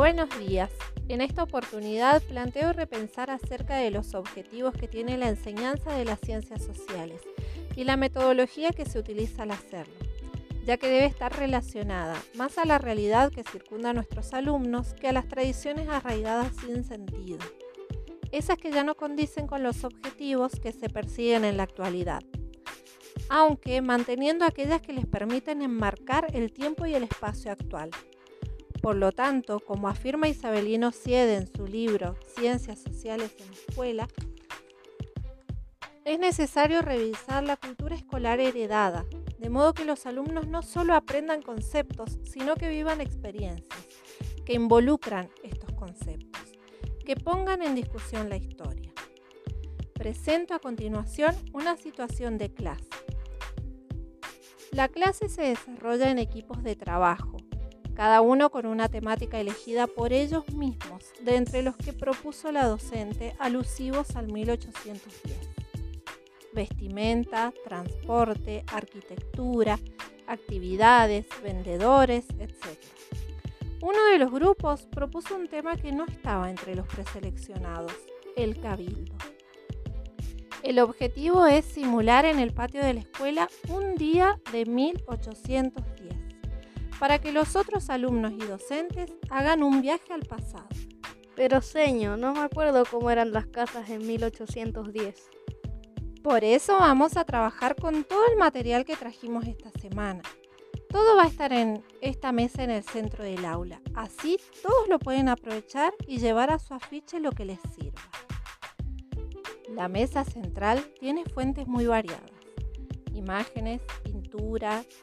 [0.00, 0.70] Buenos días.
[1.08, 6.18] En esta oportunidad planteo repensar acerca de los objetivos que tiene la enseñanza de las
[6.20, 7.20] ciencias sociales
[7.76, 9.92] y la metodología que se utiliza al hacerlo,
[10.64, 15.08] ya que debe estar relacionada más a la realidad que circunda a nuestros alumnos que
[15.08, 17.40] a las tradiciones arraigadas sin sentido,
[18.32, 22.22] esas que ya no condicen con los objetivos que se persiguen en la actualidad
[23.28, 27.90] aunque manteniendo aquellas que les permiten enmarcar el tiempo y el espacio actual.
[28.80, 34.08] Por lo tanto, como afirma Isabelino Siede en su libro Ciencias Sociales en la Escuela,
[36.06, 39.04] es necesario revisar la cultura escolar heredada,
[39.38, 43.86] de modo que los alumnos no solo aprendan conceptos, sino que vivan experiencias,
[44.46, 46.40] que involucran estos conceptos,
[47.04, 48.92] que pongan en discusión la historia.
[49.92, 52.88] Presento a continuación una situación de clase.
[54.72, 57.36] La clase se desarrolla en equipos de trabajo,
[57.94, 62.66] cada uno con una temática elegida por ellos mismos, de entre los que propuso la
[62.66, 65.38] docente alusivos al 1810.
[66.52, 69.78] Vestimenta, transporte, arquitectura,
[70.26, 72.78] actividades, vendedores, etc.
[73.82, 77.94] Uno de los grupos propuso un tema que no estaba entre los preseleccionados,
[78.36, 79.14] el cabildo.
[80.62, 85.99] El objetivo es simular en el patio de la escuela un día de 1810,
[87.00, 90.68] para que los otros alumnos y docentes hagan un viaje al pasado.
[91.34, 95.30] Pero señor, no me acuerdo cómo eran las casas en 1810.
[96.22, 100.20] Por eso vamos a trabajar con todo el material que trajimos esta semana.
[100.90, 103.80] Todo va a estar en esta mesa en el centro del aula.
[103.94, 108.02] Así todos lo pueden aprovechar y llevar a su afiche lo que les sirva.
[109.70, 112.30] La mesa central tiene fuentes muy variadas.
[113.14, 113.80] Imágenes,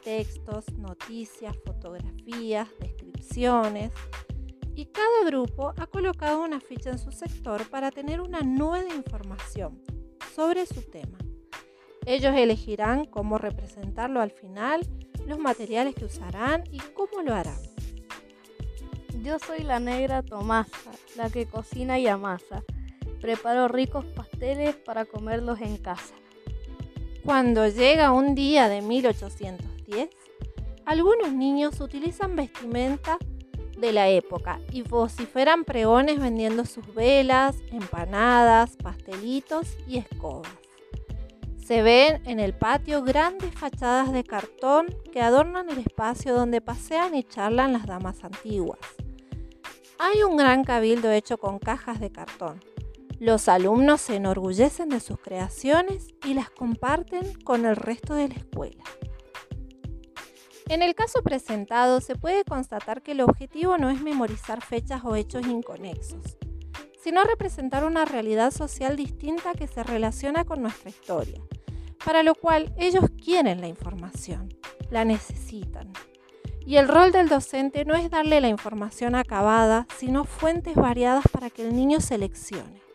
[0.02, 3.92] textos, noticias, fotografías, descripciones.
[4.74, 8.94] Y cada grupo ha colocado una ficha en su sector para tener una nube de
[8.94, 9.80] información
[10.34, 11.18] sobre su tema.
[12.06, 14.80] Ellos elegirán cómo representarlo al final,
[15.26, 17.60] los materiales que usarán y cómo lo harán.
[19.22, 22.62] Yo soy la negra Tomasa, la que cocina y amasa.
[23.20, 26.14] Preparo ricos pasteles para comerlos en casa.
[27.28, 30.08] Cuando llega un día de 1810,
[30.86, 33.18] algunos niños utilizan vestimenta
[33.76, 40.50] de la época y vociferan pregones vendiendo sus velas, empanadas, pastelitos y escobas.
[41.62, 47.14] Se ven en el patio grandes fachadas de cartón que adornan el espacio donde pasean
[47.14, 48.80] y charlan las damas antiguas.
[49.98, 52.58] Hay un gran cabildo hecho con cajas de cartón,
[53.18, 58.34] los alumnos se enorgullecen de sus creaciones y las comparten con el resto de la
[58.34, 58.84] escuela.
[60.68, 65.16] En el caso presentado se puede constatar que el objetivo no es memorizar fechas o
[65.16, 66.36] hechos inconexos,
[67.02, 71.40] sino representar una realidad social distinta que se relaciona con nuestra historia,
[72.04, 74.48] para lo cual ellos quieren la información,
[74.90, 75.92] la necesitan.
[76.66, 81.48] Y el rol del docente no es darle la información acabada, sino fuentes variadas para
[81.48, 82.87] que el niño seleccione.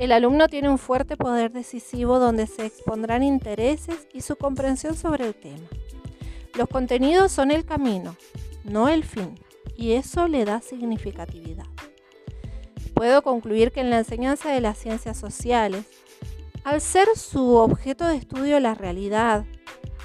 [0.00, 5.26] El alumno tiene un fuerte poder decisivo donde se expondrán intereses y su comprensión sobre
[5.26, 5.68] el tema.
[6.54, 8.16] Los contenidos son el camino,
[8.64, 9.38] no el fin,
[9.76, 11.66] y eso le da significatividad.
[12.94, 15.84] Puedo concluir que en la enseñanza de las ciencias sociales,
[16.64, 19.44] al ser su objeto de estudio la realidad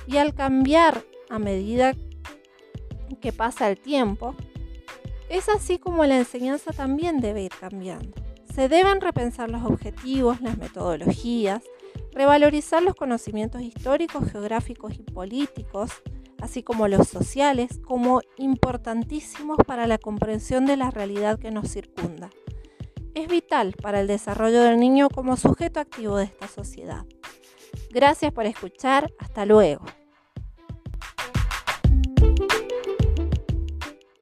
[0.07, 1.93] y al cambiar a medida
[3.21, 4.35] que pasa el tiempo,
[5.29, 8.24] es así como la enseñanza también debe ir cambiando.
[8.55, 11.61] Se deben repensar los objetivos, las metodologías,
[12.13, 15.91] revalorizar los conocimientos históricos, geográficos y políticos,
[16.39, 22.29] así como los sociales, como importantísimos para la comprensión de la realidad que nos circunda.
[23.13, 27.05] Es vital para el desarrollo del niño como sujeto activo de esta sociedad.
[27.89, 29.83] Gracias por escuchar, hasta luego.